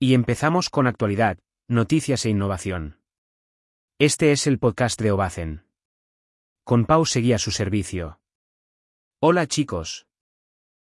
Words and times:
Y 0.00 0.14
empezamos 0.14 0.70
con 0.70 0.86
actualidad, 0.86 1.38
noticias 1.66 2.24
e 2.24 2.30
innovación. 2.30 3.00
Este 3.98 4.30
es 4.30 4.46
el 4.46 4.60
podcast 4.60 5.00
de 5.02 5.10
Obacen. 5.10 5.64
Con 6.62 6.84
Pau 6.84 7.04
seguía 7.04 7.36
su 7.38 7.50
servicio. 7.50 8.20
Hola 9.20 9.48
chicos. 9.48 10.06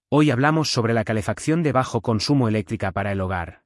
Hoy 0.09 0.29
hablamos 0.29 0.71
sobre 0.71 0.93
la 0.93 1.05
calefacción 1.05 1.63
de 1.63 1.71
bajo 1.71 2.01
consumo 2.01 2.49
eléctrica 2.49 2.91
para 2.91 3.13
el 3.13 3.21
hogar. 3.21 3.63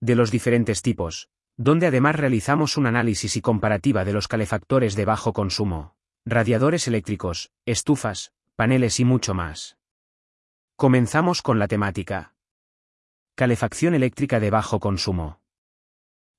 De 0.00 0.14
los 0.14 0.30
diferentes 0.30 0.80
tipos, 0.80 1.28
donde 1.56 1.88
además 1.88 2.14
realizamos 2.14 2.76
un 2.76 2.86
análisis 2.86 3.36
y 3.36 3.40
comparativa 3.40 4.04
de 4.04 4.12
los 4.12 4.28
calefactores 4.28 4.94
de 4.94 5.06
bajo 5.06 5.32
consumo, 5.32 5.96
radiadores 6.24 6.86
eléctricos, 6.86 7.50
estufas, 7.64 8.32
paneles 8.54 9.00
y 9.00 9.04
mucho 9.04 9.34
más. 9.34 9.76
Comenzamos 10.76 11.42
con 11.42 11.58
la 11.58 11.66
temática. 11.66 12.35
Calefacción 13.38 13.94
eléctrica 13.94 14.40
de 14.40 14.48
bajo 14.48 14.80
consumo. 14.80 15.42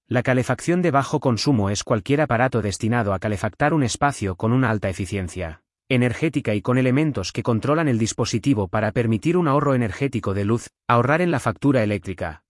La 0.07 0.23
calefacción 0.23 0.81
de 0.81 0.89
bajo 0.89 1.19
consumo 1.19 1.69
es 1.69 1.83
cualquier 1.83 2.21
aparato 2.21 2.63
destinado 2.63 3.13
a 3.13 3.19
calefactar 3.19 3.75
un 3.75 3.83
espacio 3.83 4.35
con 4.35 4.51
una 4.51 4.71
alta 4.71 4.89
eficiencia 4.89 5.61
energética 5.89 6.55
y 6.55 6.63
con 6.63 6.79
elementos 6.79 7.31
que 7.31 7.43
controlan 7.43 7.87
el 7.87 7.99
dispositivo 7.99 8.67
para 8.67 8.93
permitir 8.93 9.37
un 9.37 9.47
ahorro 9.47 9.75
energético 9.75 10.33
de 10.33 10.45
luz, 10.45 10.69
ahorrar 10.87 11.21
en 11.21 11.29
la 11.29 11.39
factura 11.39 11.83
eléctrica. 11.83 12.43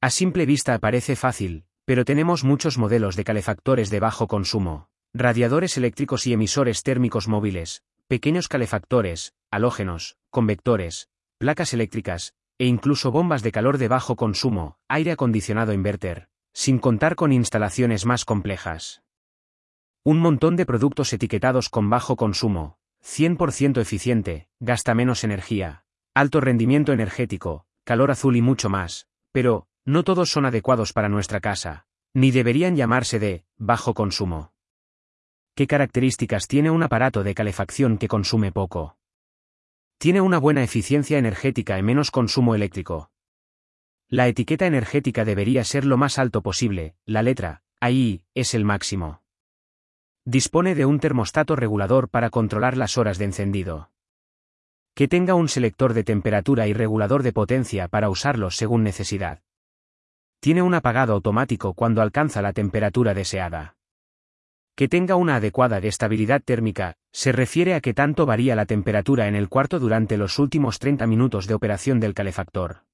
A 0.00 0.10
simple 0.10 0.46
vista 0.46 0.78
parece 0.78 1.16
fácil, 1.16 1.64
pero 1.84 2.04
tenemos 2.04 2.44
muchos 2.44 2.78
modelos 2.78 3.16
de 3.16 3.24
calefactores 3.24 3.90
de 3.90 3.98
bajo 3.98 4.28
consumo, 4.28 4.90
radiadores 5.12 5.76
eléctricos 5.76 6.24
y 6.28 6.34
emisores 6.34 6.84
térmicos 6.84 7.26
móviles, 7.26 7.82
pequeños 8.06 8.46
calefactores, 8.46 9.34
halógenos, 9.50 10.18
convectores, 10.30 11.08
placas 11.36 11.74
eléctricas, 11.74 12.34
e 12.60 12.66
incluso 12.66 13.10
bombas 13.10 13.42
de 13.42 13.52
calor 13.52 13.78
de 13.78 13.88
bajo 13.88 14.16
consumo, 14.16 14.76
aire 14.86 15.12
acondicionado 15.12 15.72
inverter, 15.72 16.28
sin 16.52 16.78
contar 16.78 17.16
con 17.16 17.32
instalaciones 17.32 18.04
más 18.04 18.26
complejas. 18.26 19.02
Un 20.04 20.18
montón 20.18 20.56
de 20.56 20.66
productos 20.66 21.14
etiquetados 21.14 21.70
con 21.70 21.88
bajo 21.88 22.16
consumo, 22.16 22.76
100% 23.02 23.80
eficiente, 23.80 24.50
gasta 24.58 24.94
menos 24.94 25.24
energía, 25.24 25.86
alto 26.12 26.42
rendimiento 26.42 26.92
energético, 26.92 27.64
calor 27.84 28.10
azul 28.10 28.36
y 28.36 28.42
mucho 28.42 28.68
más, 28.68 29.08
pero, 29.32 29.66
no 29.86 30.04
todos 30.04 30.30
son 30.30 30.44
adecuados 30.44 30.92
para 30.92 31.08
nuestra 31.08 31.40
casa, 31.40 31.86
ni 32.12 32.30
deberían 32.30 32.76
llamarse 32.76 33.18
de 33.18 33.46
bajo 33.56 33.94
consumo. 33.94 34.52
¿Qué 35.54 35.66
características 35.66 36.46
tiene 36.46 36.70
un 36.70 36.82
aparato 36.82 37.22
de 37.22 37.34
calefacción 37.34 37.96
que 37.96 38.08
consume 38.08 38.52
poco? 38.52 38.98
Tiene 40.00 40.22
una 40.22 40.38
buena 40.38 40.62
eficiencia 40.62 41.18
energética 41.18 41.78
y 41.78 41.82
menos 41.82 42.10
consumo 42.10 42.54
eléctrico. 42.54 43.10
La 44.08 44.28
etiqueta 44.28 44.66
energética 44.66 45.26
debería 45.26 45.62
ser 45.62 45.84
lo 45.84 45.98
más 45.98 46.18
alto 46.18 46.40
posible, 46.40 46.94
la 47.04 47.22
letra, 47.22 47.60
ahí, 47.80 48.22
es 48.34 48.54
el 48.54 48.64
máximo. 48.64 49.20
Dispone 50.24 50.74
de 50.74 50.86
un 50.86 51.00
termostato 51.00 51.54
regulador 51.54 52.08
para 52.08 52.30
controlar 52.30 52.78
las 52.78 52.96
horas 52.96 53.18
de 53.18 53.26
encendido. 53.26 53.90
Que 54.94 55.06
tenga 55.06 55.34
un 55.34 55.50
selector 55.50 55.92
de 55.92 56.02
temperatura 56.02 56.66
y 56.66 56.72
regulador 56.72 57.22
de 57.22 57.34
potencia 57.34 57.86
para 57.86 58.08
usarlo 58.08 58.50
según 58.50 58.82
necesidad. 58.82 59.42
Tiene 60.40 60.62
un 60.62 60.72
apagado 60.72 61.12
automático 61.12 61.74
cuando 61.74 62.00
alcanza 62.00 62.40
la 62.40 62.54
temperatura 62.54 63.12
deseada. 63.12 63.76
Que 64.74 64.88
tenga 64.88 65.16
una 65.16 65.36
adecuada 65.36 65.80
estabilidad 65.88 66.42
térmica, 66.42 66.96
se 67.12 67.32
refiere 67.32 67.74
a 67.74 67.80
que 67.80 67.94
tanto 67.94 68.26
varía 68.26 68.56
la 68.56 68.66
temperatura 68.66 69.28
en 69.28 69.34
el 69.34 69.48
cuarto 69.48 69.78
durante 69.78 70.16
los 70.16 70.38
últimos 70.38 70.78
30 70.78 71.06
minutos 71.06 71.46
de 71.46 71.54
operación 71.54 72.00
del 72.00 72.14
calefactor. 72.14 72.84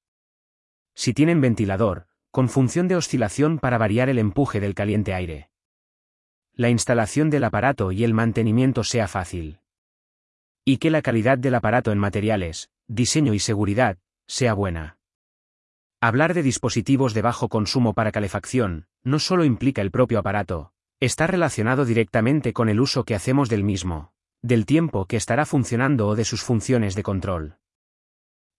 Si 0.94 1.12
tienen 1.12 1.40
ventilador, 1.40 2.06
con 2.30 2.48
función 2.48 2.88
de 2.88 2.96
oscilación 2.96 3.58
para 3.58 3.78
variar 3.78 4.08
el 4.08 4.18
empuje 4.18 4.60
del 4.60 4.74
caliente 4.74 5.14
aire. 5.14 5.50
La 6.54 6.70
instalación 6.70 7.30
del 7.30 7.44
aparato 7.44 7.92
y 7.92 8.04
el 8.04 8.14
mantenimiento 8.14 8.82
sea 8.82 9.08
fácil. 9.08 9.60
Y 10.64 10.78
que 10.78 10.90
la 10.90 11.02
calidad 11.02 11.38
del 11.38 11.54
aparato 11.54 11.92
en 11.92 11.98
materiales, 11.98 12.70
diseño 12.88 13.34
y 13.34 13.38
seguridad, 13.38 13.98
sea 14.26 14.54
buena. 14.54 14.98
Hablar 16.00 16.34
de 16.34 16.42
dispositivos 16.42 17.14
de 17.14 17.22
bajo 17.22 17.48
consumo 17.48 17.94
para 17.94 18.12
calefacción, 18.12 18.86
no 19.02 19.18
solo 19.18 19.44
implica 19.44 19.80
el 19.82 19.90
propio 19.90 20.18
aparato, 20.18 20.72
Está 21.00 21.26
relacionado 21.26 21.84
directamente 21.84 22.54
con 22.54 22.70
el 22.70 22.80
uso 22.80 23.04
que 23.04 23.14
hacemos 23.14 23.50
del 23.50 23.62
mismo, 23.62 24.14
del 24.40 24.64
tiempo 24.64 25.04
que 25.04 25.18
estará 25.18 25.44
funcionando 25.44 26.08
o 26.08 26.16
de 26.16 26.24
sus 26.24 26.42
funciones 26.42 26.94
de 26.94 27.02
control. 27.02 27.58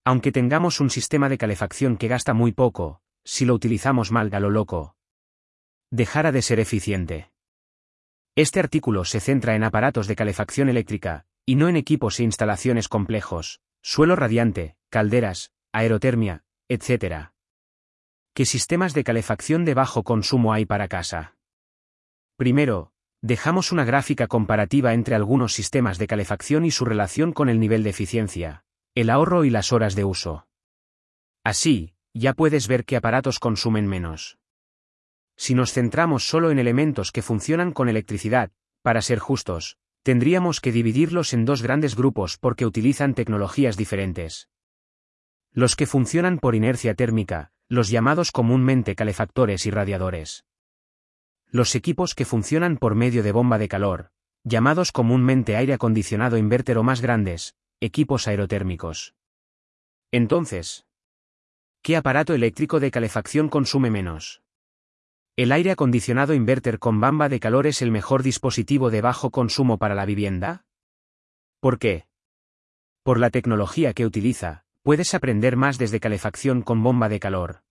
Aunque 0.04 0.30
tengamos 0.30 0.78
un 0.80 0.88
sistema 0.88 1.28
de 1.28 1.36
calefacción 1.36 1.96
que 1.96 2.06
gasta 2.06 2.34
muy 2.34 2.52
poco, 2.52 3.02
si 3.24 3.44
lo 3.44 3.54
utilizamos 3.54 4.12
mal 4.12 4.32
a 4.32 4.38
lo 4.38 4.50
loco, 4.50 4.94
dejará 5.90 6.30
de 6.30 6.42
ser 6.42 6.60
eficiente. 6.60 7.32
Este 8.36 8.60
artículo 8.60 9.04
se 9.04 9.18
centra 9.18 9.56
en 9.56 9.64
aparatos 9.64 10.06
de 10.06 10.14
calefacción 10.14 10.68
eléctrica, 10.68 11.26
y 11.44 11.56
no 11.56 11.68
en 11.68 11.76
equipos 11.76 12.20
e 12.20 12.22
instalaciones 12.22 12.86
complejos, 12.86 13.60
suelo 13.82 14.14
radiante, 14.14 14.76
calderas, 14.90 15.52
aerotermia, 15.72 16.44
etc. 16.68 17.30
¿Qué 18.32 18.44
sistemas 18.44 18.94
de 18.94 19.02
calefacción 19.02 19.64
de 19.64 19.74
bajo 19.74 20.04
consumo 20.04 20.52
hay 20.52 20.66
para 20.66 20.86
casa? 20.86 21.37
Primero, 22.38 22.92
dejamos 23.20 23.72
una 23.72 23.84
gráfica 23.84 24.28
comparativa 24.28 24.94
entre 24.94 25.16
algunos 25.16 25.52
sistemas 25.54 25.98
de 25.98 26.06
calefacción 26.06 26.64
y 26.64 26.70
su 26.70 26.84
relación 26.84 27.32
con 27.32 27.48
el 27.48 27.58
nivel 27.58 27.82
de 27.82 27.90
eficiencia, 27.90 28.62
el 28.94 29.10
ahorro 29.10 29.44
y 29.44 29.50
las 29.50 29.72
horas 29.72 29.96
de 29.96 30.04
uso. 30.04 30.46
Así, 31.42 31.94
ya 32.14 32.34
puedes 32.34 32.68
ver 32.68 32.84
qué 32.84 32.94
aparatos 32.94 33.40
consumen 33.40 33.88
menos. 33.88 34.38
Si 35.36 35.56
nos 35.56 35.72
centramos 35.72 36.28
solo 36.28 36.52
en 36.52 36.60
elementos 36.60 37.10
que 37.10 37.22
funcionan 37.22 37.72
con 37.72 37.88
electricidad, 37.88 38.52
para 38.82 39.02
ser 39.02 39.18
justos, 39.18 39.76
tendríamos 40.04 40.60
que 40.60 40.70
dividirlos 40.70 41.32
en 41.32 41.44
dos 41.44 41.60
grandes 41.60 41.96
grupos 41.96 42.38
porque 42.38 42.66
utilizan 42.66 43.14
tecnologías 43.14 43.76
diferentes. 43.76 44.48
Los 45.50 45.74
que 45.74 45.86
funcionan 45.86 46.38
por 46.38 46.54
inercia 46.54 46.94
térmica, 46.94 47.50
los 47.68 47.88
llamados 47.88 48.30
comúnmente 48.30 48.94
calefactores 48.94 49.66
y 49.66 49.72
radiadores 49.72 50.44
los 51.50 51.74
equipos 51.74 52.14
que 52.14 52.24
funcionan 52.24 52.76
por 52.76 52.94
medio 52.94 53.22
de 53.22 53.32
bomba 53.32 53.58
de 53.58 53.68
calor, 53.68 54.10
llamados 54.44 54.92
comúnmente 54.92 55.56
aire 55.56 55.74
acondicionado 55.74 56.36
inverter 56.36 56.78
o 56.78 56.82
más 56.82 57.00
grandes, 57.00 57.56
equipos 57.80 58.28
aerotérmicos. 58.28 59.14
Entonces, 60.12 60.86
¿qué 61.82 61.96
aparato 61.96 62.34
eléctrico 62.34 62.80
de 62.80 62.90
calefacción 62.90 63.48
consume 63.48 63.90
menos? 63.90 64.42
¿El 65.36 65.52
aire 65.52 65.70
acondicionado 65.70 66.34
inverter 66.34 66.78
con 66.78 67.00
bomba 67.00 67.28
de 67.28 67.40
calor 67.40 67.66
es 67.66 67.80
el 67.80 67.90
mejor 67.90 68.22
dispositivo 68.22 68.90
de 68.90 69.00
bajo 69.00 69.30
consumo 69.30 69.78
para 69.78 69.94
la 69.94 70.04
vivienda? 70.04 70.64
¿Por 71.60 71.78
qué? 71.78 72.06
Por 73.04 73.20
la 73.20 73.30
tecnología 73.30 73.94
que 73.94 74.04
utiliza, 74.04 74.64
puedes 74.82 75.14
aprender 75.14 75.56
más 75.56 75.78
desde 75.78 76.00
calefacción 76.00 76.62
con 76.62 76.82
bomba 76.82 77.08
de 77.08 77.20
calor. 77.20 77.62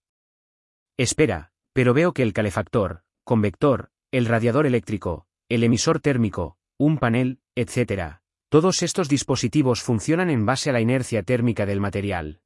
Espera, 0.97 1.51
pero 1.73 1.93
veo 1.93 2.13
que 2.13 2.23
el 2.23 2.33
calefactor, 2.33 3.03
convector, 3.27 3.91
el 4.09 4.25
radiador 4.25 4.65
eléctrico, 4.65 5.27
el 5.49 5.65
emisor 5.65 5.99
térmico, 5.99 6.57
un 6.77 6.97
panel, 6.97 7.41
etc. 7.55 8.21
Todos 8.47 8.81
estos 8.83 9.09
dispositivos 9.09 9.83
funcionan 9.83 10.29
en 10.29 10.45
base 10.45 10.69
a 10.69 10.73
la 10.73 10.79
inercia 10.79 11.23
térmica 11.23 11.65
del 11.65 11.81
material. 11.81 12.39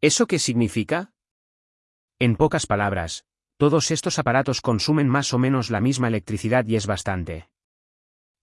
¿Eso 0.00 0.28
qué 0.28 0.38
significa? 0.38 1.12
En 2.20 2.36
pocas 2.36 2.68
palabras, 2.68 3.26
todos 3.56 3.90
estos 3.90 4.20
aparatos 4.20 4.60
consumen 4.60 5.08
más 5.08 5.34
o 5.34 5.40
menos 5.40 5.70
la 5.70 5.80
misma 5.80 6.06
electricidad 6.06 6.64
y 6.66 6.76
es 6.76 6.86
bastante. 6.86 7.50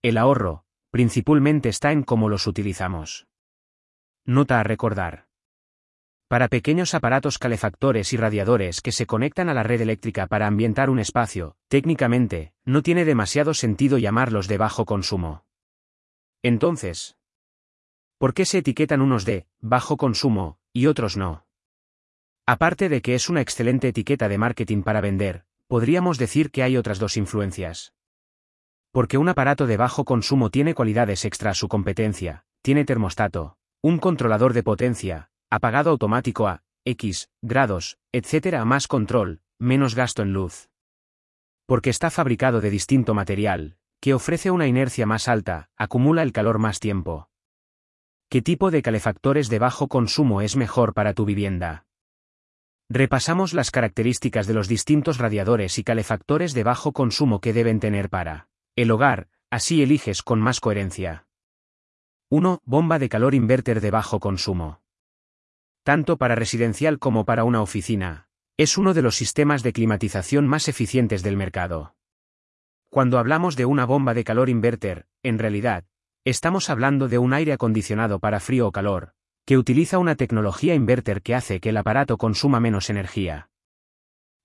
El 0.02 0.18
ahorro, 0.18 0.66
principalmente 0.92 1.70
está 1.70 1.94
en 1.94 2.04
cómo 2.04 2.28
los 2.28 2.46
utilizamos. 2.46 3.26
Nota 4.26 4.60
a 4.60 4.64
recordar. 4.64 5.27
Para 6.28 6.50
pequeños 6.50 6.94
aparatos 6.94 7.38
calefactores 7.38 8.12
y 8.12 8.18
radiadores 8.18 8.82
que 8.82 8.92
se 8.92 9.06
conectan 9.06 9.48
a 9.48 9.54
la 9.54 9.64
red 9.64 9.80
eléctrica 9.80 10.28
para 10.28 10.46
ambientar 10.46 10.90
un 10.90 11.00
espacio, 11.00 11.56
técnicamente, 11.70 12.52
no 12.66 12.82
tiene 12.82 13.06
demasiado 13.06 13.54
sentido 13.54 13.98
llamarlos 13.98 14.50
de 14.50 14.58
bajo 14.58 14.84
consumo. 14.84 15.46
Entonces, 16.44 17.18
¿por 18.18 18.34
qué 18.34 18.44
se 18.44 18.58
etiquetan 18.58 19.02
unos 19.02 19.24
de 19.24 19.48
bajo 19.62 19.96
consumo 19.96 20.60
y 20.74 20.88
otros 20.88 21.16
no? 21.16 21.46
Aparte 22.46 22.90
de 22.90 23.02
que 23.02 23.16
es 23.16 23.30
una 23.30 23.40
excelente 23.40 23.88
etiqueta 23.88 24.28
de 24.28 24.38
marketing 24.38 24.84
para 24.84 25.00
vender, 25.00 25.46
podríamos 25.68 26.18
decir 26.18 26.52
que 26.52 26.64
hay 26.64 26.76
otras 26.76 27.00
dos 27.00 27.16
influencias. 27.16 27.94
Porque 28.92 29.18
un 29.18 29.30
aparato 29.30 29.66
de 29.66 29.78
bajo 29.78 30.04
consumo 30.04 30.50
tiene 30.50 30.74
cualidades 30.74 31.24
extra 31.24 31.52
a 31.52 31.54
su 31.54 31.70
competencia, 31.70 32.44
tiene 32.62 32.84
termostato, 32.84 33.58
un 33.82 33.98
controlador 33.98 34.54
de 34.54 34.64
potencia, 34.64 35.30
apagado 35.50 35.92
automático 35.92 36.48
a 36.48 36.64
X 36.86 37.30
grados, 37.42 37.98
etc. 38.12 38.64
más 38.66 38.88
control, 38.88 39.42
menos 39.60 39.96
gasto 39.96 40.22
en 40.22 40.34
luz. 40.34 40.70
Porque 41.66 41.90
está 41.90 42.10
fabricado 42.10 42.62
de 42.62 42.70
distinto 42.70 43.14
material, 43.14 43.78
que 44.00 44.14
ofrece 44.14 44.52
una 44.52 44.68
inercia 44.68 45.06
más 45.06 45.28
alta, 45.28 45.70
acumula 45.76 46.24
el 46.24 46.32
calor 46.32 46.60
más 46.60 46.80
tiempo. 46.80 47.30
¿Qué 48.30 48.42
tipo 48.42 48.72
de 48.72 48.82
calefactores 48.82 49.50
de 49.50 49.60
bajo 49.60 49.88
consumo 49.88 50.42
es 50.42 50.56
mejor 50.56 50.94
para 50.94 51.14
tu 51.14 51.26
vivienda? 51.26 51.86
Repasamos 52.90 53.54
las 53.54 53.72
características 53.72 54.48
de 54.48 54.54
los 54.54 54.68
distintos 54.68 55.18
radiadores 55.18 55.78
y 55.78 55.84
calefactores 55.84 56.54
de 56.54 56.64
bajo 56.64 56.94
consumo 56.94 57.42
que 57.42 57.52
deben 57.54 57.80
tener 57.80 58.10
para 58.10 58.48
el 58.76 58.92
hogar, 58.92 59.28
así 59.50 59.82
eliges 59.82 60.22
con 60.24 60.40
más 60.40 60.60
coherencia. 60.60 61.28
1. 62.30 62.62
Bomba 62.64 63.00
de 63.00 63.10
calor 63.10 63.34
inverter 63.34 63.82
de 63.82 63.92
bajo 63.92 64.20
consumo. 64.20 64.82
Tanto 65.88 66.18
para 66.18 66.36
residencial 66.36 67.00
como 67.00 67.24
para 67.24 67.46
una 67.46 67.62
oficina, 67.62 68.28
es 68.58 68.78
uno 68.78 68.94
de 68.94 69.02
los 69.02 69.16
sistemas 69.16 69.64
de 69.64 69.72
climatización 69.72 70.46
más 70.46 70.68
eficientes 70.68 71.24
del 71.24 71.38
mercado. 71.38 71.96
Cuando 72.90 73.20
hablamos 73.20 73.56
de 73.56 73.64
una 73.64 73.86
bomba 73.86 74.14
de 74.14 74.26
calor 74.26 74.50
inverter, 74.50 75.06
en 75.24 75.40
realidad, 75.40 75.86
estamos 76.26 76.70
hablando 76.70 77.08
de 77.08 77.20
un 77.20 77.32
aire 77.32 77.54
acondicionado 77.54 78.20
para 78.20 78.42
frío 78.42 78.68
o 78.68 78.74
calor, 78.74 79.14
que 79.46 79.58
utiliza 79.58 79.98
una 79.98 80.16
tecnología 80.16 80.76
inverter 80.76 81.22
que 81.22 81.36
hace 81.36 81.62
que 81.62 81.70
el 81.70 81.78
aparato 81.78 82.18
consuma 82.18 82.60
menos 82.60 82.90
energía. 82.90 83.50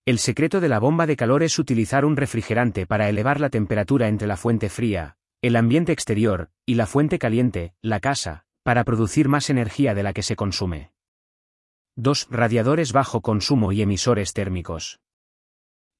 El 0.06 0.20
secreto 0.20 0.60
de 0.60 0.68
la 0.68 0.78
bomba 0.78 1.08
de 1.08 1.16
calor 1.16 1.42
es 1.42 1.58
utilizar 1.58 2.04
un 2.04 2.16
refrigerante 2.16 2.86
para 2.86 3.08
elevar 3.08 3.40
la 3.40 3.50
temperatura 3.50 4.06
entre 4.06 4.28
la 4.28 4.36
fuente 4.36 4.68
fría, 4.68 5.16
el 5.40 5.56
ambiente 5.56 5.90
exterior, 5.90 6.50
y 6.64 6.76
la 6.76 6.86
fuente 6.86 7.18
caliente, 7.18 7.74
la 7.82 7.98
casa, 7.98 8.44
para 8.62 8.84
producir 8.84 9.28
más 9.28 9.50
energía 9.50 9.92
de 9.96 10.04
la 10.04 10.12
que 10.12 10.22
se 10.22 10.36
consume. 10.36 10.91
2. 11.96 12.28
Radiadores 12.30 12.94
bajo 12.94 13.20
consumo 13.20 13.70
y 13.70 13.82
emisores 13.82 14.32
térmicos. 14.32 15.00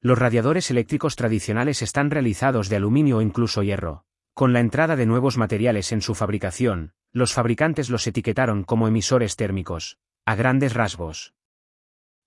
Los 0.00 0.18
radiadores 0.18 0.70
eléctricos 0.70 1.16
tradicionales 1.16 1.82
están 1.82 2.10
realizados 2.10 2.70
de 2.70 2.76
aluminio 2.76 3.18
o 3.18 3.20
incluso 3.20 3.62
hierro. 3.62 4.06
Con 4.32 4.54
la 4.54 4.60
entrada 4.60 4.96
de 4.96 5.04
nuevos 5.04 5.36
materiales 5.36 5.92
en 5.92 6.00
su 6.00 6.14
fabricación, 6.14 6.94
los 7.12 7.34
fabricantes 7.34 7.90
los 7.90 8.06
etiquetaron 8.06 8.64
como 8.64 8.88
emisores 8.88 9.36
térmicos, 9.36 9.98
a 10.24 10.34
grandes 10.34 10.72
rasgos. 10.72 11.34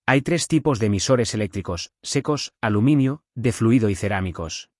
Hay 0.06 0.22
tres 0.22 0.46
tipos 0.46 0.78
de 0.78 0.86
emisores 0.86 1.34
eléctricos, 1.34 1.90
secos, 2.04 2.54
aluminio, 2.60 3.24
de 3.34 3.50
fluido 3.50 3.90
y 3.90 3.96
cerámicos. 3.96 4.70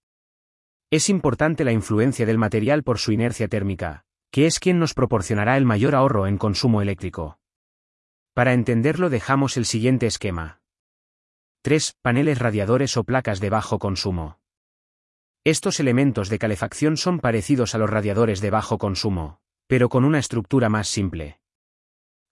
Es 0.93 1.09
importante 1.09 1.65
la 1.65 1.73
influencia 1.73 2.25
del 2.25 2.39
material 2.39 2.85
por 2.85 2.99
su 3.01 3.11
inercia 3.11 3.49
térmica, 3.49 4.05
que 4.31 4.47
es 4.47 4.61
quien 4.61 4.79
nos 4.79 4.95
proporcionará 4.95 5.57
el 5.57 5.65
mayor 5.65 5.97
ahorro 5.97 6.29
en 6.29 6.39
consumo 6.39 6.83
eléctrico. 6.83 7.41
Para 8.37 8.53
entenderlo 8.53 9.09
dejamos 9.09 9.57
el 9.57 9.65
siguiente 9.65 10.05
esquema. 10.05 10.61
3. 11.63 11.95
Paneles 12.03 12.39
radiadores 12.39 12.99
o 12.99 13.05
placas 13.05 13.41
de 13.41 13.49
bajo 13.49 13.79
consumo. 13.79 14.41
Estos 15.43 15.81
elementos 15.81 16.29
de 16.29 16.39
calefacción 16.39 16.99
son 16.99 17.19
parecidos 17.19 17.75
a 17.75 17.79
los 17.79 17.89
radiadores 17.89 18.43
de 18.43 18.51
bajo 18.51 18.77
consumo, 18.77 19.41
pero 19.67 19.89
con 19.89 20.05
una 20.05 20.19
estructura 20.19 20.69
más 20.69 20.87
simple. 20.87 21.41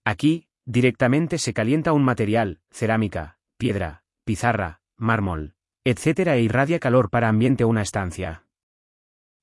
Aquí, 0.05 0.47
directamente 0.63 1.39
se 1.39 1.55
calienta 1.55 1.91
un 1.91 2.03
material, 2.03 2.61
cerámica, 2.69 3.39
piedra, 3.57 4.03
pizarra, 4.25 4.81
mármol, 4.97 5.55
etc. 5.85 6.27
e 6.27 6.41
irradia 6.41 6.79
calor 6.79 7.09
para 7.09 7.29
ambiente 7.29 7.65
una 7.65 7.81
estancia. 7.81 8.45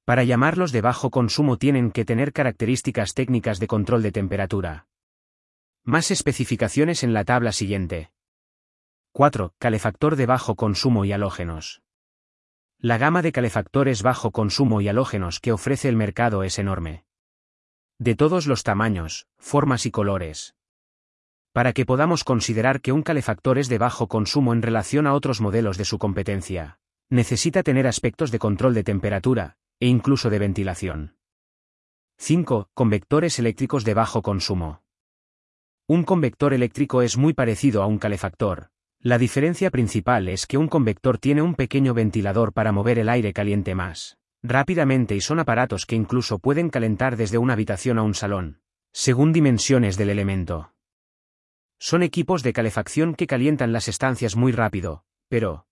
Para 0.04 0.22
llamarlos 0.22 0.70
de 0.70 0.80
bajo 0.80 1.10
consumo 1.10 1.58
tienen 1.58 1.90
que 1.90 2.04
tener 2.04 2.32
características 2.32 3.14
técnicas 3.14 3.58
de 3.58 3.66
control 3.66 4.04
de 4.04 4.12
temperatura. 4.12 4.86
Más 5.84 6.12
especificaciones 6.12 7.02
en 7.02 7.12
la 7.12 7.25
tabla 7.25 7.50
siguiente. 7.50 8.12
4. 9.11 9.52
Calefactor 9.58 10.14
de 10.14 10.26
bajo 10.26 10.55
consumo 10.55 11.05
y 11.05 11.11
halógenos. 11.11 11.82
La 12.79 12.99
gama 12.99 13.20
de 13.20 13.32
calefactores 13.32 14.05
bajo 14.05 14.31
consumo 14.31 14.81
y 14.81 14.87
halógenos 14.87 15.40
que 15.40 15.50
ofrece 15.50 15.88
el 15.88 15.96
mercado 15.96 16.44
es 16.44 16.61
enorme. 16.61 17.05
De 17.99 18.14
todos 18.14 18.46
los 18.46 18.62
tamaños, 18.62 19.26
formas 19.38 19.84
y 19.84 19.90
colores. 19.90 20.55
Para 21.52 21.73
que 21.73 21.84
podamos 21.84 22.23
considerar 22.23 22.81
que 22.81 22.93
un 22.93 23.02
calefactor 23.02 23.58
es 23.58 23.69
de 23.69 23.79
bajo 23.79 24.06
consumo 24.06 24.52
en 24.52 24.62
relación 24.62 25.08
a 25.08 25.14
otros 25.14 25.40
modelos 25.40 25.79
de 25.79 25.84
su 25.84 25.99
competencia, 25.99 26.79
necesita 27.11 27.64
tener 27.64 27.88
aspectos 27.88 28.31
de 28.31 28.38
control 28.38 28.75
de 28.75 28.84
temperatura, 28.84 29.56
e 29.81 29.88
incluso 29.88 30.31
de 30.31 30.38
ventilación. 30.38 31.17
5. 32.19 32.70
Convectores 32.73 33.40
eléctricos 33.40 33.84
de 33.84 33.94
bajo 33.94 34.23
consumo. 34.23 34.82
Un 35.88 36.05
convector 36.05 36.55
eléctrico 36.55 37.02
es 37.02 37.17
muy 37.17 37.32
parecido 37.32 37.82
a 37.82 37.87
un 37.87 37.99
calefactor, 37.99 38.69
la 39.00 39.19
diferencia 39.19 39.69
principal 39.70 40.29
es 40.29 40.46
que 40.46 40.56
un 40.56 40.69
convector 40.69 41.19
tiene 41.19 41.43
un 41.43 41.56
pequeño 41.56 41.93
ventilador 41.93 42.52
para 42.52 42.70
mover 42.70 43.00
el 43.00 43.08
aire 43.08 43.32
caliente 43.32 43.75
más 43.75 44.17
rápidamente 44.44 45.17
y 45.17 45.20
son 45.20 45.40
aparatos 45.40 45.87
que 45.87 45.96
incluso 45.96 46.38
pueden 46.38 46.70
calentar 46.70 47.17
desde 47.17 47.38
una 47.38 47.55
habitación 47.55 47.99
a 47.99 48.02
un 48.02 48.14
salón, 48.14 48.61
según 48.93 49.32
dimensiones 49.32 49.96
del 49.96 50.11
elemento. 50.11 50.73
Son 51.79 52.05
equipos 52.05 52.44
de 52.44 52.52
calefacción 52.52 53.14
que 53.14 53.26
calientan 53.26 53.73
las 53.73 53.88
estancias 53.88 54.37
muy 54.37 54.52
rápido, 54.52 55.05
pero 55.29 55.67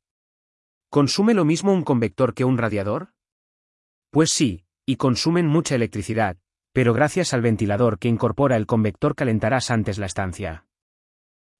¿consume 0.88 1.34
lo 1.34 1.44
mismo 1.44 1.72
un 1.72 1.84
convector 1.84 2.34
que 2.34 2.44
un 2.44 2.58
radiador? 2.58 3.12
Pues 4.10 4.30
sí, 4.30 4.64
y 4.86 4.96
consumen 4.96 5.46
mucha 5.46 5.76
electricidad, 5.76 6.36
pero 6.72 6.94
gracias 6.94 7.34
al 7.34 7.42
ventilador 7.42 7.98
que 7.98 8.08
incorpora 8.08 8.56
el 8.56 8.66
convector 8.66 9.14
calentarás 9.14 9.70
antes 9.70 9.98
la 9.98 10.06
estancia. 10.06 10.66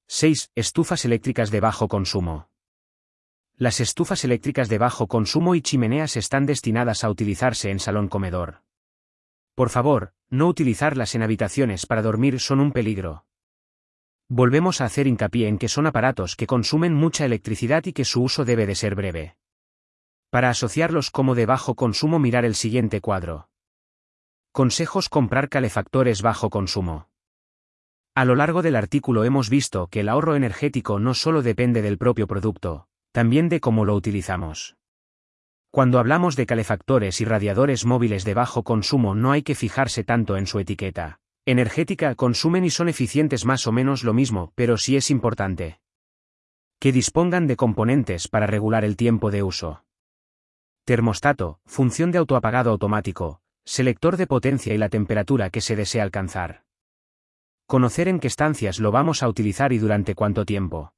6. 0.07 0.51
Estufas 0.55 1.05
eléctricas 1.05 1.51
de 1.51 1.59
bajo 1.59 1.87
consumo. 1.87 2.49
Las 3.57 3.79
estufas 3.79 4.23
eléctricas 4.23 4.69
de 4.69 4.77
bajo 4.77 5.07
consumo 5.07 5.53
y 5.53 5.61
chimeneas 5.61 6.17
están 6.17 6.45
destinadas 6.45 7.03
a 7.03 7.09
utilizarse 7.09 7.69
en 7.69 7.79
salón-comedor. 7.79 8.63
Por 9.53 9.69
favor, 9.69 10.13
no 10.29 10.47
utilizarlas 10.47 11.13
en 11.13 11.23
habitaciones 11.23 11.85
para 11.85 12.01
dormir 12.01 12.39
son 12.39 12.59
un 12.59 12.71
peligro. 12.71 13.25
Volvemos 14.29 14.81
a 14.81 14.85
hacer 14.85 15.07
hincapié 15.07 15.47
en 15.47 15.57
que 15.57 15.67
son 15.67 15.87
aparatos 15.87 16.35
que 16.35 16.47
consumen 16.47 16.93
mucha 16.93 17.25
electricidad 17.25 17.85
y 17.85 17.93
que 17.93 18.05
su 18.05 18.23
uso 18.23 18.45
debe 18.45 18.65
de 18.65 18.75
ser 18.75 18.95
breve. 18.95 19.35
Para 20.29 20.49
asociarlos 20.49 21.11
como 21.11 21.35
de 21.35 21.45
bajo 21.45 21.75
consumo 21.75 22.17
mirar 22.17 22.45
el 22.45 22.55
siguiente 22.55 23.01
cuadro. 23.01 23.50
Consejos 24.53 25.07
comprar 25.07 25.47
calefactores 25.47 26.21
bajo 26.21 26.49
consumo. 26.49 27.07
A 28.13 28.25
lo 28.25 28.35
largo 28.35 28.61
del 28.61 28.75
artículo 28.75 29.23
hemos 29.23 29.49
visto 29.49 29.87
que 29.87 30.01
el 30.01 30.09
ahorro 30.09 30.35
energético 30.35 30.99
no 30.99 31.13
solo 31.13 31.41
depende 31.41 31.81
del 31.81 31.97
propio 31.97 32.27
producto, 32.27 32.89
también 33.13 33.47
de 33.47 33.61
cómo 33.61 33.85
lo 33.85 33.95
utilizamos. 33.95 34.75
Cuando 35.69 35.99
hablamos 35.99 36.35
de 36.35 36.45
calefactores 36.45 37.21
y 37.21 37.25
radiadores 37.25 37.85
móviles 37.85 38.25
de 38.25 38.33
bajo 38.33 38.63
consumo 38.63 39.15
no 39.15 39.31
hay 39.31 39.41
que 39.41 39.55
fijarse 39.55 40.03
tanto 40.03 40.35
en 40.35 40.45
su 40.47 40.59
etiqueta. 40.59 41.21
Energética 41.45 42.13
consumen 42.15 42.65
y 42.65 42.71
son 42.71 42.89
eficientes 42.89 43.45
más 43.45 43.67
o 43.67 43.71
menos 43.71 44.03
lo 44.03 44.13
mismo, 44.13 44.51
pero 44.55 44.75
sí 44.75 44.97
es 44.97 45.09
importante. 45.11 45.79
Que 46.77 46.91
dispongan 46.91 47.47
de 47.47 47.55
componentes 47.55 48.27
para 48.27 48.47
regular 48.47 48.83
el 48.83 48.97
tiempo 48.97 49.31
de 49.31 49.43
uso. 49.43 49.85
Termostato, 50.83 51.61
función 51.65 52.11
de 52.11 52.17
autoapagado 52.17 52.71
automático, 52.71 53.40
selector 53.65 54.17
de 54.17 54.27
potencia 54.27 54.73
y 54.73 54.77
la 54.77 54.89
temperatura 54.89 55.49
que 55.49 55.61
se 55.61 55.75
desea 55.75 56.03
alcanzar. 56.03 56.63
Conocer 57.67 58.07
en 58.07 58.19
qué 58.19 58.27
estancias 58.27 58.79
lo 58.79 58.91
vamos 58.91 59.23
a 59.23 59.29
utilizar 59.29 59.71
y 59.71 59.77
durante 59.77 60.15
cuánto 60.15 60.45
tiempo. 60.45 60.93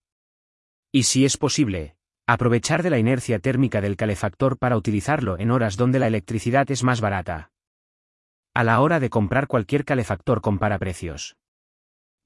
Y 0.91 1.03
si 1.03 1.25
es 1.25 1.37
posible, 1.37 1.95
aprovechar 2.25 2.83
de 2.83 2.89
la 2.89 2.99
inercia 2.99 3.39
térmica 3.39 3.81
del 3.81 3.97
calefactor 3.97 4.57
para 4.57 4.77
utilizarlo 4.77 5.37
en 5.37 5.51
horas 5.51 5.77
donde 5.77 5.99
la 5.99 6.07
electricidad 6.07 6.69
es 6.71 6.83
más 6.83 7.01
barata. 7.01 7.51
A 8.53 8.63
la 8.63 8.79
hora 8.81 8.99
de 8.99 9.09
comprar 9.09 9.47
cualquier 9.47 9.85
calefactor 9.85 10.41
compara 10.41 10.79
precios. 10.79 11.35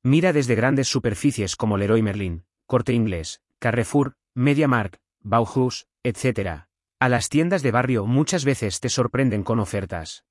Mira 0.04 0.34
desde 0.34 0.56
grandes 0.56 0.88
superficies 0.88 1.56
como 1.56 1.78
Leroy 1.78 2.02
Merlin, 2.02 2.46
Corte 2.66 2.94
Inglés, 2.94 3.42
Carrefour, 3.60 4.16
MediaMark, 4.36 5.00
Bauhaus, 5.22 5.88
etc. 6.04 6.67
A 7.00 7.10
las 7.10 7.30
tiendas 7.30 7.62
de 7.62 7.70
barrio 7.70 8.08
muchas 8.08 8.44
veces 8.44 8.80
te 8.80 8.90
sorprenden 8.90 9.44
con 9.44 9.60
ofertas. 9.60 10.26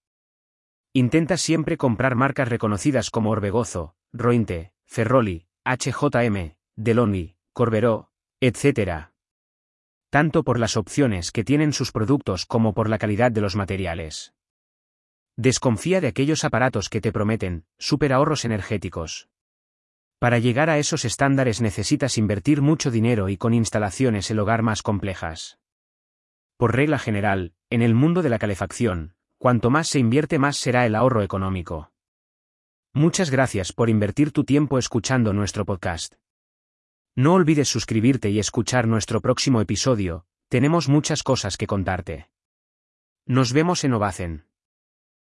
Intenta 0.92 1.36
siempre 1.36 1.76
comprar 1.76 2.16
marcas 2.16 2.48
reconocidas 2.48 3.10
como 3.10 3.30
Orbegozo, 3.30 3.94
Rointe, 4.12 4.72
Ferroli, 4.84 5.46
HJM, 5.64 6.56
Deloni, 6.74 7.36
Corberó, 7.52 8.10
etc. 8.40 9.10
Tanto 10.10 10.42
por 10.42 10.58
las 10.58 10.76
opciones 10.76 11.30
que 11.30 11.44
tienen 11.44 11.72
sus 11.72 11.92
productos 11.92 12.46
como 12.46 12.74
por 12.74 12.88
la 12.88 12.98
calidad 12.98 13.30
de 13.30 13.42
los 13.42 13.54
materiales. 13.54 14.34
Desconfía 15.36 16.00
de 16.00 16.08
aquellos 16.08 16.42
aparatos 16.42 16.88
que 16.88 17.00
te 17.00 17.12
prometen 17.12 17.64
super 17.78 18.12
ahorros 18.12 18.44
energéticos. 18.44 19.28
Para 20.18 20.40
llegar 20.40 20.68
a 20.70 20.78
esos 20.78 21.04
estándares 21.04 21.60
necesitas 21.60 22.18
invertir 22.18 22.60
mucho 22.60 22.90
dinero 22.90 23.28
y 23.28 23.36
con 23.36 23.54
instalaciones 23.54 24.32
el 24.32 24.40
hogar 24.40 24.62
más 24.62 24.82
complejas. 24.82 25.60
Por 26.56 26.74
regla 26.74 26.98
general, 26.98 27.52
en 27.68 27.82
el 27.82 27.94
mundo 27.94 28.22
de 28.22 28.30
la 28.30 28.38
calefacción, 28.38 29.14
cuanto 29.38 29.68
más 29.68 29.88
se 29.88 29.98
invierte 29.98 30.38
más 30.38 30.56
será 30.56 30.86
el 30.86 30.94
ahorro 30.94 31.22
económico. 31.22 31.92
Muchas 32.94 33.30
gracias 33.30 33.74
por 33.74 33.90
invertir 33.90 34.32
tu 34.32 34.44
tiempo 34.44 34.78
escuchando 34.78 35.34
nuestro 35.34 35.66
podcast. 35.66 36.14
No 37.14 37.34
olvides 37.34 37.68
suscribirte 37.68 38.30
y 38.30 38.38
escuchar 38.38 38.86
nuestro 38.86 39.20
próximo 39.20 39.60
episodio, 39.60 40.24
tenemos 40.48 40.88
muchas 40.88 41.22
cosas 41.22 41.58
que 41.58 41.66
contarte. 41.66 42.30
Nos 43.26 43.52
vemos 43.52 43.84
en 43.84 43.92
Ovacen. 43.92 44.46